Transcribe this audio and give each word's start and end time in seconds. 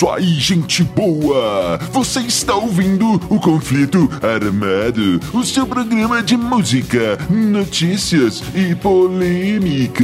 isso 0.00 0.08
aí, 0.08 0.40
gente 0.40 0.82
boa! 0.82 1.76
Você 1.92 2.20
está 2.20 2.54
ouvindo 2.54 3.20
o 3.28 3.38
Conflito 3.38 4.08
Armado, 4.22 5.20
o 5.34 5.44
seu 5.44 5.66
programa 5.66 6.22
de 6.22 6.38
música, 6.38 7.18
notícias 7.28 8.42
e 8.54 8.74
polêmicas. 8.76 10.00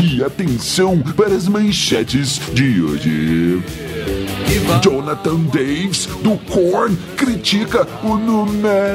E 0.00 0.22
atenção 0.22 1.00
para 1.16 1.34
as 1.34 1.48
manchetes 1.48 2.40
de 2.54 2.80
hoje. 2.80 3.60
Jonathan 4.80 5.40
Davis, 5.52 6.06
do 6.22 6.38
Korn, 6.48 6.96
critica 7.16 7.88
o 8.04 8.16
nu 8.16 8.46
metal. 8.46 8.86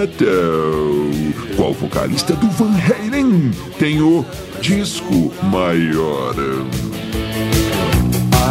Qual 1.57 1.73
vocalista 1.73 2.33
do 2.33 2.47
Van 2.51 2.71
Halen 2.79 3.51
tem 3.77 4.01
o 4.01 4.25
disco 4.61 5.33
maior? 5.51 6.33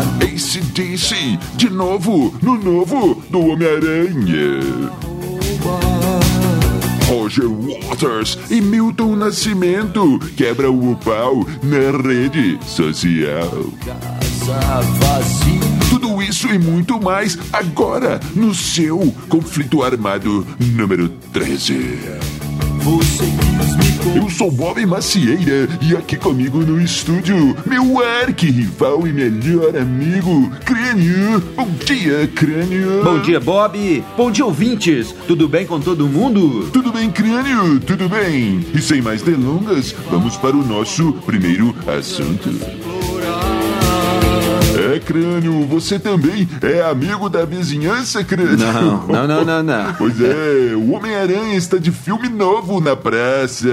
ACDC, 0.01 1.39
de 1.57 1.69
novo, 1.69 2.35
no 2.43 2.57
novo 2.57 3.23
do 3.29 3.41
Homem-Aranha. 3.41 4.61
Roger 7.07 7.49
Waters 7.49 8.39
e 8.51 8.61
Milton 8.61 9.17
Nascimento 9.17 10.19
quebram 10.37 10.79
o 10.91 10.97
pau 10.97 11.45
na 11.63 11.91
rede 12.03 12.59
social. 12.65 13.51
Tudo 15.91 16.23
isso 16.23 16.49
e 16.49 16.59
muito 16.59 17.01
mais 17.01 17.37
agora 17.53 18.21
no 18.35 18.55
seu 18.55 19.15
conflito 19.29 19.83
armado 19.83 20.47
número 20.59 21.09
13. 21.33 22.31
Eu 24.17 24.31
sou 24.31 24.51
Bob 24.51 24.85
Macieira 24.87 25.69
e 25.83 25.95
aqui 25.95 26.17
comigo 26.17 26.59
no 26.61 26.81
estúdio, 26.81 27.55
meu 27.67 28.03
arqui-rival 28.03 29.07
e 29.07 29.13
melhor 29.13 29.77
amigo, 29.77 30.51
Crânio. 30.65 31.41
Bom 31.55 31.69
dia, 31.85 32.27
Crânio. 32.35 33.05
Bom 33.05 33.21
dia, 33.21 33.39
Bob. 33.39 34.03
Bom 34.17 34.31
dia, 34.31 34.45
ouvintes. 34.47 35.15
Tudo 35.27 35.47
bem 35.47 35.67
com 35.67 35.79
todo 35.79 36.09
mundo? 36.09 36.71
Tudo 36.73 36.91
bem, 36.91 37.11
Crânio? 37.11 37.79
Tudo 37.81 38.09
bem. 38.09 38.65
E 38.75 38.81
sem 38.81 39.03
mais 39.03 39.21
delongas, 39.21 39.95
vamos 40.11 40.37
para 40.37 40.57
o 40.57 40.65
nosso 40.65 41.13
primeiro 41.27 41.75
assunto. 41.87 42.51
É, 45.11 45.13
Crânio, 45.13 45.67
você 45.67 45.99
também 45.99 46.49
é 46.63 46.83
amigo 46.83 47.29
da 47.29 47.45
vizinhança, 47.45 48.23
Crânio? 48.23 48.57
Não, 48.57 49.07
não, 49.09 49.27
não, 49.27 49.45
não, 49.45 49.63
não. 49.63 49.95
Pois 49.95 50.21
é, 50.21 50.73
o 50.77 50.93
Homem-Aranha 50.93 51.57
está 51.57 51.79
de 51.79 51.91
filme 51.91 52.29
novo 52.29 52.81
na 52.81 52.95
praça. 52.95 53.69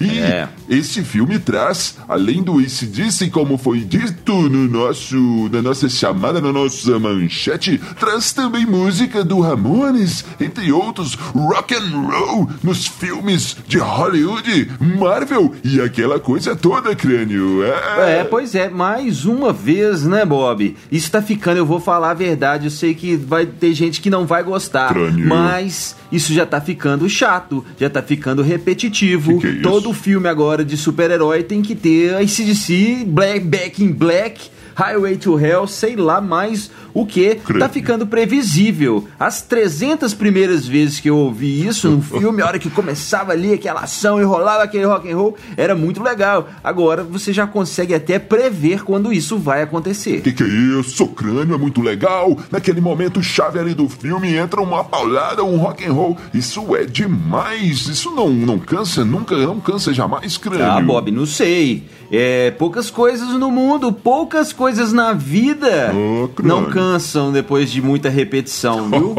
E 0.00 0.18
É. 0.18 0.48
esse 0.68 1.02
filme 1.04 1.38
traz, 1.38 1.96
além 2.08 2.42
do 2.42 2.58
ACDC, 2.58 3.30
como 3.30 3.56
foi 3.56 3.80
dito 3.80 4.32
no 4.48 4.68
nosso, 4.68 5.16
na 5.52 5.62
nossa 5.62 5.88
chamada, 5.88 6.40
na 6.40 6.52
nossa 6.52 6.98
manchete, 6.98 7.80
traz 7.98 8.32
também 8.32 8.66
música 8.66 9.24
do 9.24 9.40
Ramones, 9.40 10.24
entre 10.40 10.72
outros, 10.72 11.14
rock 11.14 11.74
and 11.74 11.90
roll 11.96 12.48
nos 12.62 12.86
filmes 12.86 13.56
de 13.68 13.78
Hollywood, 13.78 14.70
Marvel 14.98 15.54
e 15.62 15.80
aquela 15.80 16.18
coisa 16.18 16.56
toda, 16.56 16.94
Crânio. 16.96 17.62
É, 17.64 18.24
pois 18.24 18.54
é, 18.54 18.68
mais 18.68 19.24
uma 19.24 19.52
vez, 19.52 20.04
né, 20.04 20.24
Bob? 20.24 20.55
Isso 20.90 21.10
tá 21.10 21.22
ficando, 21.22 21.58
eu 21.58 21.66
vou 21.66 21.80
falar 21.80 22.10
a 22.10 22.14
verdade, 22.14 22.66
eu 22.66 22.70
sei 22.70 22.94
que 22.94 23.16
vai 23.16 23.46
ter 23.46 23.72
gente 23.74 24.00
que 24.00 24.10
não 24.10 24.26
vai 24.26 24.42
gostar, 24.42 24.92
Crânio. 24.92 25.26
mas 25.26 25.96
isso 26.10 26.32
já 26.32 26.46
tá 26.46 26.60
ficando 26.60 27.08
chato, 27.08 27.64
já 27.78 27.90
tá 27.90 28.02
ficando 28.02 28.42
repetitivo. 28.42 29.38
Que 29.40 29.52
que 29.52 29.58
é? 29.58 29.62
Todo 29.62 29.92
filme 29.92 30.28
agora 30.28 30.64
de 30.64 30.76
super-herói 30.76 31.42
tem 31.42 31.62
que 31.62 31.74
ter 31.74 32.14
ACDC, 32.14 33.04
Black, 33.06 33.40
Back 33.40 33.82
in 33.82 33.92
Black, 33.92 34.50
Highway 34.76 35.16
to 35.16 35.40
Hell, 35.40 35.66
sei 35.66 35.96
lá 35.96 36.20
mais 36.20 36.70
o 36.92 37.06
que. 37.06 37.36
Tá 37.58 37.66
ficando 37.66 38.06
previsível. 38.06 39.08
As 39.18 39.40
300 39.40 40.12
primeiras 40.12 40.66
vezes 40.66 41.00
que 41.00 41.08
eu 41.08 41.16
ouvi 41.16 41.66
isso 41.66 41.88
no 41.90 42.02
filme, 42.04 42.42
a 42.42 42.46
hora 42.46 42.58
que 42.58 42.68
começava 42.68 43.32
ali 43.32 43.54
aquela 43.54 43.80
ação 43.80 44.20
e 44.20 44.24
rolava 44.24 44.62
aquele 44.62 44.84
rock 44.84 45.10
and 45.10 45.16
roll, 45.16 45.36
era 45.56 45.74
muito 45.74 46.02
legal. 46.02 46.46
Agora 46.62 47.02
você 47.02 47.32
já 47.32 47.46
consegue 47.46 47.94
até 47.94 48.18
prever 48.18 48.84
quando 48.84 49.12
isso 49.12 49.38
vai 49.38 49.62
acontecer. 49.62 50.20
Que 50.20 50.32
que 50.32 50.42
é 50.42 50.46
isso? 50.46 51.06
Crânio 51.08 51.54
é 51.54 51.58
muito 51.58 51.80
legal. 51.80 52.36
Naquele 52.50 52.82
momento 52.82 53.22
chave 53.22 53.58
ali 53.58 53.72
do 53.72 53.88
filme 53.88 54.34
entra 54.36 54.60
uma 54.60 54.84
paulada, 54.84 55.42
um 55.42 55.56
rock 55.56 55.86
and 55.86 55.92
roll. 55.92 56.18
Isso 56.34 56.76
é 56.76 56.84
demais. 56.84 57.88
Isso 57.88 58.10
não, 58.10 58.28
não 58.28 58.58
cansa, 58.58 59.06
nunca, 59.06 59.34
não 59.36 59.58
cansa 59.58 59.94
jamais, 59.94 60.36
Crânio. 60.36 60.66
Ah, 60.66 60.80
Bob, 60.82 61.10
não 61.10 61.24
sei. 61.24 61.84
É, 62.12 62.50
poucas 62.52 62.90
coisas 62.90 63.28
no 63.30 63.50
mundo, 63.50 63.90
poucas 63.92 64.52
coisas 64.52 64.65
na 64.92 65.12
vida 65.12 65.92
não 66.42 66.66
cansam 66.66 67.32
depois 67.32 67.70
de 67.70 67.80
muita 67.80 68.08
repetição, 68.08 68.88
viu? 68.90 69.14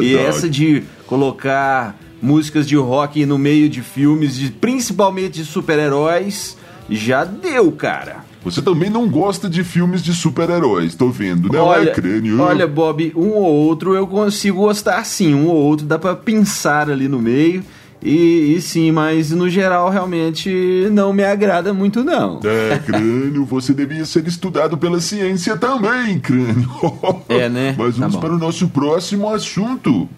É 0.00 0.02
e 0.02 0.16
essa 0.16 0.48
de 0.48 0.82
colocar 1.06 1.96
músicas 2.22 2.66
de 2.68 2.76
rock 2.76 3.24
no 3.24 3.38
meio 3.38 3.68
de 3.68 3.82
filmes, 3.82 4.36
de, 4.36 4.50
principalmente 4.50 5.40
de 5.40 5.44
super-heróis, 5.44 6.56
já 6.88 7.24
deu, 7.24 7.72
cara. 7.72 8.24
Você 8.42 8.62
também 8.62 8.88
não 8.88 9.06
gosta 9.08 9.50
de 9.50 9.62
filmes 9.62 10.02
de 10.02 10.14
super-heróis, 10.14 10.94
tô 10.94 11.10
vendo, 11.10 11.52
não 11.52 11.66
olha, 11.66 11.90
é, 11.90 11.92
Crânio? 11.92 12.40
olha, 12.40 12.66
Bob, 12.66 13.12
um 13.14 13.28
ou 13.28 13.44
outro 13.44 13.94
eu 13.94 14.06
consigo 14.06 14.60
gostar 14.60 15.04
sim, 15.04 15.34
um 15.34 15.46
ou 15.46 15.56
outro 15.56 15.84
dá 15.84 15.98
pra 15.98 16.16
pensar 16.16 16.90
ali 16.90 17.06
no 17.06 17.18
meio. 17.18 17.62
E, 18.02 18.54
e 18.56 18.60
sim, 18.60 18.90
mas 18.90 19.30
no 19.30 19.48
geral 19.50 19.90
realmente 19.90 20.88
não 20.90 21.12
me 21.12 21.22
agrada 21.22 21.72
muito 21.74 22.02
não. 22.02 22.40
É, 22.44 22.78
Crânio, 22.78 23.44
você 23.44 23.74
devia 23.74 24.04
ser 24.06 24.26
estudado 24.26 24.78
pela 24.78 25.00
ciência 25.00 25.56
também, 25.56 26.18
Crânio. 26.18 26.70
É, 27.28 27.48
né? 27.48 27.74
Mas 27.78 27.94
Tá 27.94 28.00
vamos 28.00 28.14
bom. 28.14 28.20
para 28.20 28.32
o 28.34 28.38
nosso 28.38 28.68
próximo 28.68 29.28
assunto. 29.28 30.08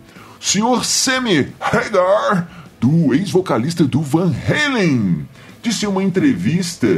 Senhor 0.40 0.84
Sammy 0.84 1.48
Hagar, 1.60 2.66
do 2.80 3.14
ex-vocalista 3.14 3.84
do 3.84 4.00
Van 4.00 4.32
Halen, 4.48 5.26
disse 5.62 5.84
em 5.84 5.88
uma 5.88 6.02
entrevista 6.02 6.88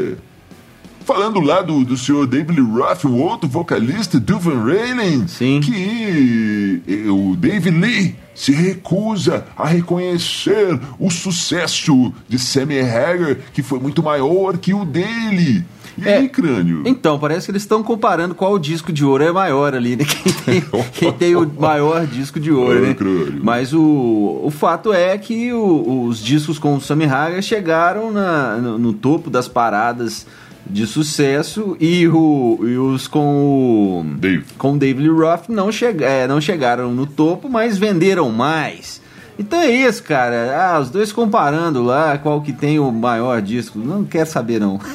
falando 1.04 1.40
lá 1.40 1.60
do, 1.60 1.84
do 1.84 1.96
senhor 1.98 2.26
David 2.26 2.58
Lee 2.58 2.66
Roth, 2.70 3.04
o 3.04 3.16
outro 3.16 3.46
vocalista 3.48 4.18
do 4.18 4.38
Van 4.38 4.62
Halen, 4.62 5.28
Sim. 5.28 5.60
que 5.60 6.82
eh, 6.88 7.10
o 7.10 7.36
David 7.36 7.78
Lee 7.78 8.16
se 8.34 8.52
recusa 8.52 9.44
a 9.56 9.66
reconhecer 9.66 10.78
o 10.98 11.10
sucesso 11.10 12.12
de 12.28 12.38
Sammy 12.38 12.80
Hagar, 12.80 13.36
que 13.52 13.62
foi 13.62 13.78
muito 13.78 14.02
maior 14.02 14.58
que 14.58 14.74
o 14.74 14.84
dele. 14.84 15.64
E 15.96 16.08
É. 16.08 16.16
aí, 16.16 16.28
crânio? 16.28 16.82
Então, 16.84 17.16
parece 17.20 17.46
que 17.46 17.52
eles 17.52 17.62
estão 17.62 17.80
comparando 17.80 18.34
qual 18.34 18.58
disco 18.58 18.92
de 18.92 19.04
ouro 19.04 19.22
é 19.22 19.30
maior 19.30 19.74
ali, 19.76 19.94
né? 19.94 20.04
Quem 20.04 20.32
tem, 20.32 20.64
quem 20.92 21.12
tem 21.12 21.36
o 21.36 21.48
maior 21.56 22.04
disco 22.04 22.40
de 22.40 22.50
ouro, 22.50 22.78
Ai, 22.80 22.88
né? 22.88 22.94
crânio. 22.94 23.38
Mas 23.40 23.72
o, 23.72 24.40
o 24.42 24.50
fato 24.50 24.92
é 24.92 25.16
que 25.16 25.52
o- 25.52 26.06
os 26.08 26.18
discos 26.18 26.58
com 26.58 26.74
o 26.74 26.80
Sammy 26.80 27.04
Hagar 27.04 27.40
chegaram 27.42 28.10
na- 28.10 28.56
no, 28.56 28.76
no 28.78 28.92
topo 28.92 29.30
das 29.30 29.46
paradas 29.46 30.26
de 30.66 30.86
sucesso 30.86 31.76
e, 31.80 32.06
o, 32.08 32.58
e 32.62 32.76
os 32.76 33.06
com 33.06 34.00
o 34.00 34.04
Dave. 34.16 34.44
com 34.56 34.76
David 34.76 35.08
Roth 35.08 35.48
não, 35.48 35.70
chega, 35.70 36.06
é, 36.06 36.26
não 36.26 36.40
chegaram 36.40 36.92
no 36.92 37.06
topo, 37.06 37.48
mas 37.48 37.76
venderam 37.78 38.30
mais. 38.30 39.00
Então 39.38 39.60
é 39.60 39.70
isso, 39.70 40.02
cara. 40.02 40.56
Ah, 40.56 40.78
os 40.78 40.90
dois 40.90 41.12
comparando 41.12 41.82
lá 41.82 42.16
qual 42.18 42.40
que 42.40 42.52
tem 42.52 42.78
o 42.78 42.90
maior 42.92 43.42
disco. 43.42 43.78
Não 43.78 44.04
quero 44.04 44.28
saber, 44.28 44.60
não. 44.60 44.78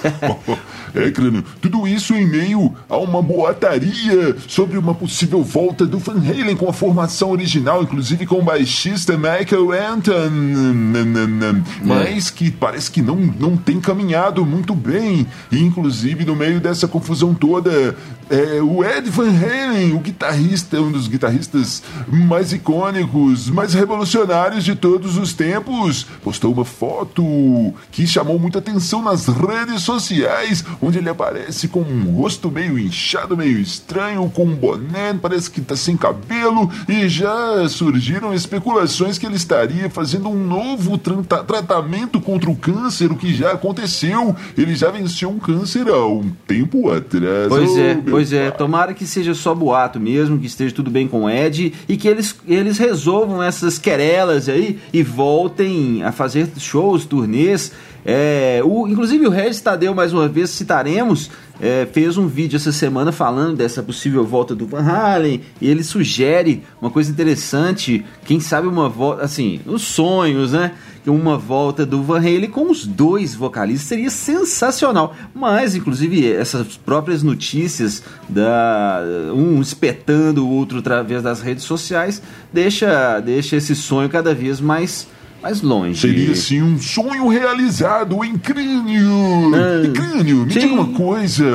É, 0.95 1.11
crânio, 1.11 1.45
tudo 1.61 1.87
isso 1.87 2.15
em 2.15 2.25
meio 2.25 2.73
a 2.89 2.97
uma 2.97 3.21
boataria 3.21 4.35
sobre 4.47 4.75
uma 4.75 4.95
possível 4.95 5.43
volta 5.43 5.85
do 5.85 5.99
Van 5.99 6.17
Halen 6.17 6.55
com 6.55 6.67
a 6.67 6.73
formação 6.73 7.29
original, 7.29 7.83
inclusive 7.83 8.25
com 8.25 8.39
o 8.39 8.41
baixista 8.41 9.15
Michael 9.15 9.71
Anton, 9.71 10.31
mas 11.83 12.31
que 12.31 12.49
parece 12.49 12.89
que 12.89 13.03
não, 13.03 13.17
não 13.17 13.55
tem 13.55 13.79
caminhado 13.79 14.43
muito 14.43 14.73
bem. 14.73 15.27
E, 15.51 15.59
inclusive, 15.59 16.25
no 16.25 16.35
meio 16.35 16.59
dessa 16.59 16.87
confusão 16.87 17.35
toda, 17.35 17.95
é, 18.27 18.59
o 18.59 18.83
Ed 18.83 19.11
Van 19.11 19.29
Halen, 19.29 19.93
o 19.93 19.99
guitarrista, 19.99 20.81
um 20.81 20.91
dos 20.91 21.07
guitarristas 21.07 21.83
mais 22.07 22.51
icônicos, 22.51 23.47
mais 23.47 23.75
revolucionários 23.75 24.28
de 24.63 24.75
todos 24.75 25.17
os 25.17 25.33
tempos, 25.33 26.05
postou 26.23 26.53
uma 26.53 26.63
foto 26.65 27.23
que 27.91 28.05
chamou 28.05 28.37
muita 28.37 28.59
atenção 28.59 29.01
nas 29.01 29.25
redes 29.27 29.81
sociais, 29.81 30.63
onde 30.81 30.99
ele 30.99 31.09
aparece 31.09 31.67
com 31.67 31.79
um 31.81 32.15
rosto 32.15 32.51
meio 32.51 32.77
inchado, 32.77 33.35
meio 33.35 33.59
estranho, 33.59 34.29
com 34.33 34.45
um 34.45 34.55
boné, 34.55 35.13
parece 35.19 35.49
que 35.49 35.61
tá 35.61 35.75
sem 35.75 35.97
cabelo, 35.97 36.69
e 36.87 37.07
já 37.09 37.67
surgiram 37.67 38.33
especulações 38.33 39.17
que 39.17 39.25
ele 39.25 39.35
estaria 39.35 39.89
fazendo 39.89 40.29
um 40.29 40.35
novo 40.45 40.97
trata- 40.97 41.43
tratamento 41.43 42.21
contra 42.21 42.49
o 42.49 42.55
câncer, 42.55 43.11
o 43.11 43.15
que 43.15 43.33
já 43.33 43.53
aconteceu. 43.53 44.35
Ele 44.57 44.75
já 44.75 44.91
venceu 44.91 45.29
um 45.29 45.39
câncer 45.39 45.87
há 45.89 46.05
um 46.05 46.29
tempo 46.47 46.89
atrás. 46.91 47.47
Pois 47.47 47.69
Oh, 47.71 47.79
é, 47.79 47.95
pois 48.09 48.33
é. 48.33 48.49
pai. 48.49 48.57
Tomara 48.57 48.93
que 48.93 49.05
seja 49.07 49.33
só 49.33 49.55
boato 49.55 49.99
mesmo, 49.99 50.37
que 50.37 50.45
esteja 50.47 50.73
tudo 50.75 50.91
bem 50.91 51.07
com 51.07 51.23
o 51.23 51.29
Ed 51.29 51.73
e 51.87 51.97
que 51.97 52.07
eles, 52.07 52.35
eles 52.47 52.77
resolvam 52.77 53.41
essas 53.41 53.77
querelas 53.77 54.18
aí 54.49 54.79
e 54.91 55.01
voltem 55.01 56.03
a 56.03 56.11
fazer 56.11 56.47
shows, 56.57 57.05
turnês 57.05 57.71
É, 58.05 58.61
o, 58.63 58.87
inclusive 58.87 59.27
o 59.27 59.29
Regis 59.29 59.61
Tadeu, 59.61 59.93
mais 59.93 60.13
uma 60.13 60.27
vez, 60.27 60.49
citaremos, 60.51 61.29
é, 61.61 61.87
fez 61.91 62.17
um 62.17 62.27
vídeo 62.27 62.55
essa 62.55 62.71
semana 62.71 63.11
falando 63.11 63.57
dessa 63.57 63.83
possível 63.83 64.25
volta 64.25 64.55
do 64.55 64.65
Van 64.65 64.81
Halen 64.81 65.41
e 65.59 65.67
ele 65.67 65.83
sugere 65.83 66.63
uma 66.81 66.89
coisa 66.89 67.11
interessante, 67.11 68.05
quem 68.23 68.39
sabe 68.39 68.67
uma 68.67 68.87
volta, 68.87 69.23
assim, 69.23 69.59
os 69.65 69.81
sonhos, 69.81 70.53
né? 70.53 70.73
Uma 71.07 71.39
volta 71.39 71.87
do 71.87 72.03
Van 72.03 72.19
Halen 72.19 72.49
com 72.51 72.69
os 72.69 72.85
dois 72.85 73.33
vocalistas 73.33 73.87
seria 73.87 74.11
sensacional. 74.11 75.15
Mas, 75.33 75.73
inclusive, 75.73 76.31
essas 76.31 76.77
próprias 76.77 77.23
notícias 77.23 78.03
da 78.27 79.01
um 79.33 79.59
espetando 79.59 80.45
o 80.45 80.51
outro 80.51 80.77
através 80.77 81.23
das 81.23 81.41
redes 81.41 81.63
sociais 81.63 82.21
deixa, 82.53 83.19
deixa 83.21 83.55
esse 83.55 83.75
sonho 83.75 84.07
cada 84.07 84.35
vez 84.35 84.61
mais 84.61 85.07
mais 85.41 85.61
longe. 85.61 85.99
Seria 85.99 86.35
sim 86.35 86.61
um 86.61 86.77
sonho 86.77 87.27
realizado 87.27 88.23
em 88.23 88.37
crânio. 88.37 89.51
Ah, 89.53 89.85
em 89.85 89.93
crânio, 89.93 90.45
me 90.45 90.53
sim. 90.53 90.59
diga 90.59 90.73
uma 90.73 90.87
coisa. 90.87 91.45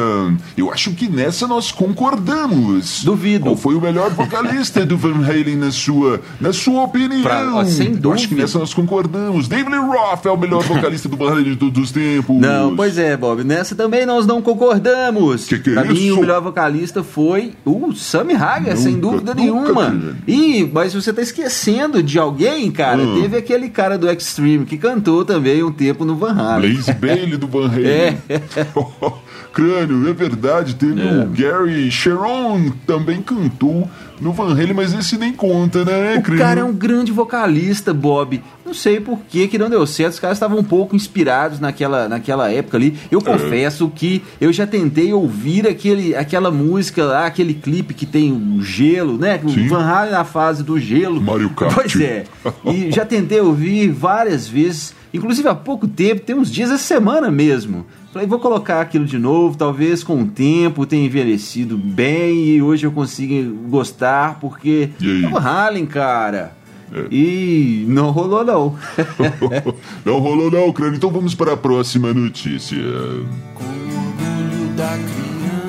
Eu 0.57 0.73
acho 0.73 0.93
que 0.93 1.09
nessa 1.09 1.47
nós 1.47 1.71
concordamos. 1.71 3.05
Duvido. 3.05 3.45
Qual 3.45 3.57
foi 3.57 3.75
o 3.75 3.81
melhor 3.81 4.11
vocalista 4.11 4.85
do 4.87 4.97
Van 4.97 5.25
Halen 5.25 5.57
na 5.57 5.71
sua, 5.71 6.21
na 6.41 6.53
sua 6.53 6.85
opinião? 6.85 7.23
Pra, 7.23 7.65
sem 7.67 7.89
dúvida. 7.89 8.09
Eu 8.09 8.13
acho 8.13 8.29
que 8.29 8.35
nessa 8.35 8.59
nós 8.59 8.73
concordamos. 8.73 9.49
David 9.49 9.77
Roth 9.77 10.27
é 10.27 10.31
o 10.31 10.37
melhor 10.37 10.63
vocalista 10.65 11.09
do 11.09 11.17
Van 11.17 11.33
Halen 11.33 11.45
de 11.45 11.57
todos 11.57 11.83
os 11.83 11.93
tempos. 11.93 12.37
Não, 12.37 12.75
pois 12.75 12.99
é, 12.99 13.17
Bob. 13.17 13.45
Nessa 13.45 13.75
também 13.75 14.07
nós 14.07 14.27
não 14.27 14.41
concordamos. 14.41 15.47
Que 15.47 15.59
que 15.59 15.71
é 15.71 15.75
pra 15.75 15.85
isso? 15.85 15.95
mim, 15.95 16.11
o 16.11 16.21
melhor 16.21 16.41
vocalista 16.41 17.03
foi 17.03 17.53
o 17.65 17.93
Sammy 17.93 18.35
Hagar, 18.35 18.77
sem 18.77 18.99
dúvida 18.99 19.35
nunca, 19.35 19.41
nenhuma. 19.41 20.17
E, 20.27 20.69
mas 20.73 20.95
você 20.95 21.13
tá 21.13 21.23
esquecendo 21.23 22.03
de 22.03 22.19
alguém, 22.19 22.71
cara. 22.71 23.03
Hum. 23.03 23.21
Teve 23.21 23.37
aquele 23.37 23.69
cara 23.75 23.99
do 23.99 24.11
Extreme, 24.11 24.65
que 24.65 24.79
cantou 24.79 25.25
também 25.25 25.63
um 25.63 25.73
tempo 25.73 26.05
no 26.05 26.17
Van 26.17 26.33
Halen. 26.33 26.73
Blaze 26.73 26.93
Bailey 26.95 27.37
do 27.37 27.47
Van 27.47 27.67
Halen. 27.67 27.87
É. 27.87 28.17
Crânio, 29.53 30.09
é 30.09 30.13
verdade. 30.13 30.75
Teve 30.75 31.01
é. 31.01 31.25
o 31.25 31.27
Gary 31.29 31.91
Sharon, 31.91 32.71
também 32.87 33.21
cantou 33.21 33.89
no 34.25 34.33
Van 34.33 34.53
Halen, 34.53 34.73
mas 34.73 34.95
esse 34.95 35.19
nem 35.19 35.35
conta, 35.35 35.85
né, 35.85 36.17
O 36.17 36.39
cara 36.39 36.61
é 36.61 36.65
um 36.65 36.73
grande 36.73 37.13
vocalista, 37.13 37.93
Bob. 37.93 38.43
Não 38.65 38.73
sei 38.73 38.99
por 38.99 39.19
que 39.29 39.47
que 39.47 39.59
não 39.59 39.69
deu 39.69 39.87
certo. 39.87 40.15
Os 40.15 40.19
caras 40.19 40.39
estavam 40.39 40.59
um 40.59 40.65
pouco 40.65 40.97
inspirados 40.97 41.61
naquela, 41.61 42.09
naquela 42.09 42.51
época 42.51 42.79
ali. 42.79 42.99
Eu 43.11 43.19
é. 43.19 43.23
confesso 43.23 43.93
que 43.95 44.23
eu 44.41 44.51
já 44.51 44.67
tentei 44.67 45.13
ouvir 45.13 45.69
aquele, 45.69 46.17
aquela 46.17 46.51
música 46.51 47.05
lá, 47.05 47.27
aquele 47.27 47.53
clipe 47.53 47.93
que 47.93 48.07
tem 48.07 48.33
o 48.33 48.63
gelo, 48.63 49.19
né? 49.19 49.39
Sim. 49.47 49.67
O 49.67 49.69
Van 49.69 49.85
Halen 49.85 50.13
na 50.13 50.25
fase 50.25 50.63
do 50.63 50.81
gelo. 50.81 51.21
Mario 51.21 51.51
Kart. 51.51 51.75
Pois 51.75 52.01
é. 52.01 52.25
E 52.65 52.91
já 52.91 53.05
tentei 53.05 53.41
ouvir 53.41 53.91
várias 53.91 54.49
vezes. 54.49 54.95
Inclusive 55.13 55.49
há 55.49 55.55
pouco 55.55 55.87
tempo, 55.87 56.23
tem 56.23 56.35
uns 56.35 56.51
dias, 56.51 56.71
essa 56.71 56.83
semana 56.83 57.31
mesmo. 57.31 57.85
Falei, 58.15 58.29
vou 58.29 58.39
colocar 58.39 58.81
aquilo 58.81 59.05
de 59.05 59.19
novo, 59.19 59.59
talvez 59.59 60.05
com 60.05 60.23
o 60.23 60.25
tempo 60.25 60.87
tenha 60.87 61.05
envelhecido 61.05 61.77
bem 61.77 62.45
e 62.45 62.63
hoje 62.63 62.87
eu 62.87 62.93
consiga 62.93 63.51
gostar, 63.69 64.39
porque 64.39 64.91
é 65.03 65.27
o 65.27 65.37
Halen, 65.37 65.85
cara. 65.85 66.57
É. 66.93 67.07
E 67.11 67.85
não 67.89 68.13
rolou 68.13 68.45
não. 68.45 68.79
não 70.07 70.21
rolou 70.21 70.49
não, 70.49 70.73
crânio. 70.73 70.97
Então 70.97 71.11
vamos 71.11 71.35
para 71.35 71.55
a 71.55 71.57
próxima 71.57 72.15
notícia. 72.15 72.79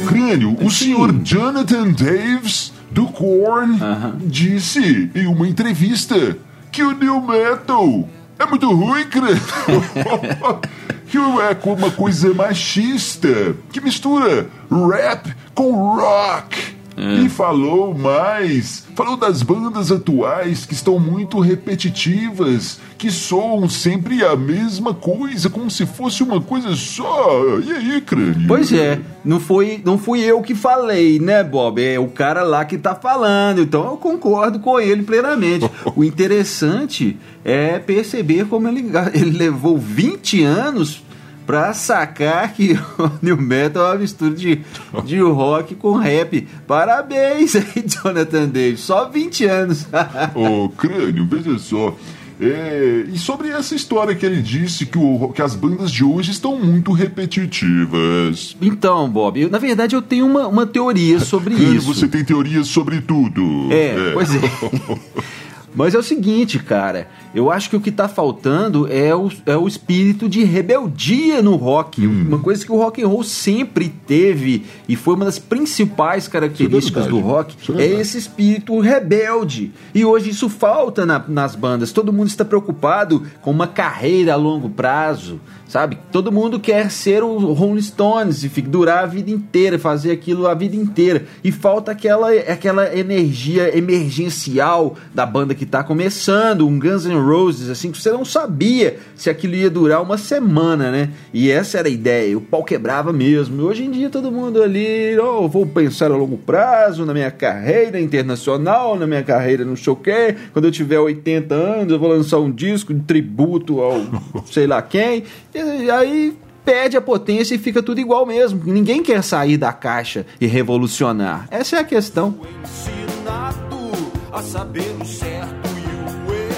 Crânio, 0.06 0.56
o 0.64 0.70
senhor 0.70 1.14
Jonathan 1.24 1.94
Davis 1.94 2.72
do 2.92 3.08
Korn 3.08 3.74
uh 3.74 3.80
-huh. 3.80 4.14
disse 4.24 5.10
em 5.16 5.26
uma 5.26 5.48
entrevista 5.48 6.38
que 6.72 6.84
o 6.84 6.92
new 6.92 7.20
metal 7.22 8.08
é 8.38 8.46
muito 8.46 8.72
ruim, 8.74 9.06
crânio. 9.06 9.42
que 11.08 11.18
é 11.18 11.56
uma 11.64 11.92
coisa 11.92 12.34
machista, 12.34 13.56
que 13.72 13.80
mistura 13.80 14.50
rap 14.70 15.34
com 15.54 15.72
rock. 15.96 16.65
É. 16.98 17.16
E 17.16 17.30
falou 17.30 17.94
mais, 17.94 18.86
falou 18.96 19.18
das 19.18 19.44
bandas 19.44 19.92
atuais 19.92 20.66
que 20.66 20.74
estão 20.74 20.98
muito 20.98 21.40
repetitivas, 21.40 22.80
que 22.98 23.12
soam 23.12 23.68
sempre 23.68 24.24
a 24.24 24.36
mesma 24.36 24.94
coisa, 24.94 25.50
como 25.50 25.70
se 25.70 25.86
fosse 25.86 26.24
uma 26.24 26.40
coisa 26.40 26.74
só. 26.76 27.60
E 27.60 27.72
aí, 27.72 28.02
crânio? 28.02 28.48
Pois 28.48 28.72
é, 28.72 29.00
não 29.26 29.40
foi, 29.40 29.82
não 29.84 29.98
fui 29.98 30.22
eu 30.22 30.42
que 30.42 30.56
falei, 30.56 31.20
né, 31.20 31.44
Bob? 31.44 31.84
É 31.84 32.00
o 32.00 32.08
cara 32.08 32.44
lá 32.44 32.64
que 32.64 32.78
tá 32.78 32.96
falando, 32.96 33.62
então 33.62 33.86
eu 33.86 33.98
concordo 33.98 34.60
com 34.60 34.80
ele 34.80 35.04
plenamente. 35.04 35.70
o 35.96 36.04
interessante 36.04 37.18
é 37.44 37.78
perceber 37.78 38.46
como 38.46 38.68
ele, 38.68 38.86
ele 39.14 39.38
levou 39.38 39.78
20 39.78 40.44
anos 40.44 41.05
pra 41.46 41.74
sacar 41.74 42.54
que 42.54 42.74
o 42.98 43.12
New 43.22 43.38
Metal 43.38 43.86
é 43.86 43.90
uma 43.92 44.00
mistura 44.00 44.34
de, 44.34 44.62
de 45.04 45.20
rock 45.20 45.76
com 45.76 45.94
rap. 45.94 46.48
Parabéns 46.68 47.56
aí, 47.56 47.84
Jonathan 47.86 48.48
Davis. 48.48 48.82
Só 48.82 49.10
20 49.10 49.46
anos. 49.46 49.88
Ô, 50.34 50.70
crânio, 50.70 51.28
veja 51.30 51.58
só. 51.60 51.96
É, 52.40 53.06
e 53.14 53.18
sobre 53.18 53.48
essa 53.48 53.74
história 53.76 54.14
que 54.14 54.26
ele 54.26 54.42
disse 54.42 54.86
que, 54.86 54.98
o, 54.98 55.30
que 55.30 55.42
as 55.42 55.56
bandas 55.56 55.90
de 55.90 56.04
hoje 56.04 56.32
estão 56.32 56.60
muito 56.60 56.92
repetitivas. 56.92 58.58
Então, 58.62 59.10
Bob, 59.10 59.40
eu, 59.40 59.50
na 59.50 59.58
verdade 59.58 59.96
eu 59.96 60.02
tenho 60.02 60.26
uma, 60.26 60.46
uma 60.48 60.66
teoria 60.66 61.20
sobre 61.20 61.54
isso. 61.56 61.94
Você 61.94 62.10
tem 62.10 62.26
teorias 62.26 62.68
sobre 62.68 63.00
tudo. 63.00 63.72
É, 63.72 64.10
é. 64.10 64.12
pois 64.14 64.36
é. 64.36 64.42
Mas 65.76 65.94
é 65.94 65.98
o 65.98 66.04
seguinte, 66.04 66.58
cara, 66.58 67.08
eu 67.34 67.52
acho 67.52 67.70
que 67.70 67.76
o 67.76 67.82
que 67.82 67.92
tá 67.92 68.08
faltando 68.08 68.88
é 68.92 69.14
o, 69.14 69.30
é 69.46 69.58
o 69.58 69.68
espírito 69.68 70.30
de 70.30 70.44
rebeldia 70.44 71.42
no 71.42 71.56
rock. 71.56 72.08
Hum. 72.08 72.26
Uma 72.30 72.40
coisa 72.40 72.66
que 72.66 72.72
o 72.72 72.78
rock 72.78 73.04
and 73.04 73.08
roll 73.08 73.24
sempre 73.24 73.90
teve 73.90 74.66
e 74.88 74.96
foi 74.96 75.16
uma 75.16 75.26
das 75.26 75.38
principais 75.38 76.28
características 76.28 77.06
é 77.06 77.10
do 77.10 77.20
rock 77.20 77.56
é, 77.78 77.84
é, 77.84 78.00
esse 78.00 78.18
espírito 78.18 78.80
rebelde. 78.80 79.74
E 79.94 80.06
hoje 80.06 80.30
isso 80.30 80.48
falta 80.48 81.06
na, 81.06 81.24
nas 81.28 81.56
bandas. 81.56 81.92
Todo 81.92 82.14
mundo 82.14 82.28
está 82.28 82.46
preocupado 82.46 83.24
com 83.42 83.52
uma 83.52 83.68
carreira 83.68 84.34
a 84.34 84.38
longo 84.38 84.70
prazo 84.70 85.40
sabe? 85.68 85.98
Todo 86.12 86.32
mundo 86.32 86.60
quer 86.60 86.90
ser 86.92 87.24
o 87.24 87.38
Rolling 87.54 87.82
Stones 87.82 88.44
e 88.44 88.50
durar 88.62 89.04
a 89.04 89.08
vida 89.08 89.32
inteira, 89.32 89.78
fazer 89.78 90.12
aquilo 90.12 90.48
a 90.48 90.54
vida 90.54 90.76
inteira. 90.76 91.26
E 91.44 91.52
falta 91.52 91.92
aquela, 91.92 92.32
aquela 92.32 92.96
energia 92.96 93.76
emergencial 93.78 94.96
da 95.14 95.26
banda 95.26 95.54
que 95.54 95.66
tá 95.66 95.84
começando, 95.84 96.68
um 96.68 96.80
Guns 96.80 97.06
N' 97.06 97.20
Roses, 97.20 97.70
assim, 97.70 97.92
que 97.92 98.02
você 98.02 98.12
não 98.12 98.26
sabia 98.26 98.98
se 99.16 99.30
aquilo 99.30 99.56
ia 99.56 99.70
durar 99.70 100.02
uma 100.02 100.18
semana, 100.18 100.92
né? 100.92 101.10
E 101.34 101.50
essa 101.50 101.80
era 101.80 101.88
a 101.88 101.92
ideia, 101.92 102.38
o 102.38 102.42
pau 102.42 102.64
quebrava 102.64 103.12
mesmo. 103.12 103.62
E 103.62 103.64
hoje 103.64 103.84
em 103.84 103.92
dia 103.92 104.10
todo 104.10 104.32
mundo 104.32 104.62
ali, 104.62 105.18
oh, 105.20 105.48
vou 105.48 105.66
pensar 105.66 106.12
a 106.12 106.16
longo 106.16 106.38
prazo 106.38 107.06
na 107.06 107.14
minha 107.14 107.32
carreira 107.32 108.00
internacional, 108.00 108.98
na 108.98 109.08
minha 109.08 109.24
carreira 109.24 109.66
no 109.66 109.76
show 109.76 109.96
que 109.96 110.36
quando 110.54 110.66
eu 110.66 110.72
tiver 110.72 111.00
80 111.00 111.54
anos 111.56 111.92
eu 111.92 112.00
vou 112.00 112.10
lançar 112.10 112.40
um 112.40 112.52
disco 112.52 112.94
de 112.94 113.02
tributo 113.02 113.82
ao 113.82 114.02
sei 114.46 114.68
lá 114.68 114.82
quem 114.82 115.24
e 115.66 115.90
aí 115.90 116.38
perde 116.64 116.98
a 116.98 117.02
potência 117.02 117.54
e 117.56 117.60
fica 117.60 117.82
tudo 117.84 118.00
igual 118.00 118.26
mesmo. 118.26 118.62
Ninguém 118.66 119.04
quer 119.04 119.24
sair 119.24 119.58
da 119.58 119.72
caixa 119.72 120.26
e 120.42 120.48
revolucionar. 120.48 121.48
Essa 121.52 121.78
é 121.78 121.80
a 121.80 121.84
questão. 121.84 122.40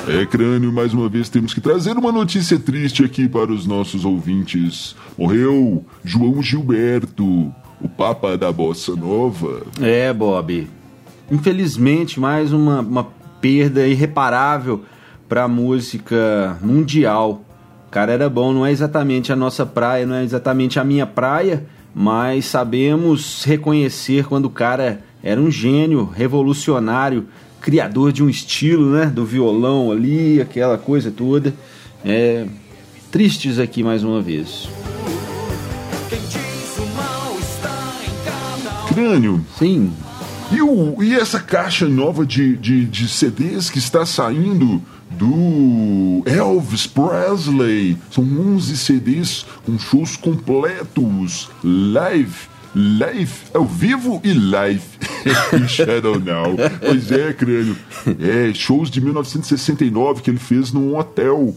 É, 0.08 0.26
Crânio, 0.26 0.72
mais 0.72 0.94
uma 0.94 1.10
vez 1.10 1.28
temos 1.28 1.54
que 1.54 1.60
trazer 1.60 1.98
uma 1.98 2.14
notícia 2.14 2.58
triste 2.58 3.04
aqui 3.04 3.28
para 3.28 3.52
os 3.52 3.66
nossos 3.66 4.06
ouvintes. 4.06 4.96
Morreu 5.18 5.86
João 6.04 6.42
Gilberto, 6.42 7.54
o 7.82 7.90
Papa 7.90 8.38
da 8.38 8.52
Bossa 8.52 8.96
Nova. 8.96 9.64
É, 9.82 10.14
Bob. 10.14 10.68
Infelizmente, 11.30 12.22
mais 12.22 12.54
uma, 12.54 12.80
uma 12.80 13.08
perda 13.42 13.86
irreparável 13.86 14.86
para 15.28 15.44
a 15.44 15.48
música 15.48 16.58
mundial 16.62 17.44
cara 17.92 18.12
era 18.12 18.30
bom, 18.30 18.54
não 18.54 18.66
é 18.66 18.72
exatamente 18.72 19.32
a 19.32 19.36
nossa 19.36 19.66
praia, 19.66 20.06
não 20.06 20.16
é 20.16 20.24
exatamente 20.24 20.80
a 20.80 20.84
minha 20.84 21.06
praia, 21.06 21.66
mas 21.94 22.46
sabemos 22.46 23.44
reconhecer 23.44 24.26
quando 24.26 24.46
o 24.46 24.50
cara 24.50 25.02
era 25.24 25.42
um 25.42 25.50
gênio, 25.50 26.06
revolucionário, 26.06 27.28
criador 27.60 28.12
de 28.12 28.24
um 28.24 28.30
estilo, 28.30 28.92
né, 28.92 29.08
do 29.08 29.26
violão 29.26 29.92
ali, 29.92 30.40
aquela 30.40 30.78
coisa 30.78 31.12
toda. 31.12 31.54
É, 32.06 32.46
tristes 33.12 33.60
aqui 33.60 33.84
mais 33.84 34.04
uma 34.04 34.22
vez. 34.22 34.70
Crânio. 38.88 39.46
Sim. 39.58 39.92
E, 40.52 40.62
o, 40.62 41.04
e 41.04 41.14
essa 41.14 41.40
caixa 41.40 41.88
nova 41.88 42.26
de, 42.26 42.56
de, 42.56 42.86
de 42.86 43.08
CDs 43.08 43.70
que 43.70 43.80
está 43.80 44.06
saindo 44.06 44.82
do 45.18 46.24
Elvis 46.26 46.86
Presley. 46.88 47.98
São 48.12 48.24
11 48.24 48.78
CDs 48.78 49.46
com 49.66 49.78
shows 49.78 50.16
completos, 50.16 51.50
live. 51.64 52.58
Live, 52.76 53.32
ao 53.56 53.66
vivo 53.66 54.22
e 54.24 54.34
live 54.34 54.84
Shadow 55.68 56.20
Now. 56.20 56.56
Pois 56.80 57.12
é, 57.12 57.34
crânio. 57.34 57.76
É, 58.20 58.54
shows 58.54 58.92
de 58.92 59.02
1969 59.02 60.22
que 60.22 60.30
ele 60.30 60.38
fez 60.38 60.72
num 60.72 60.96
hotel 60.96 61.56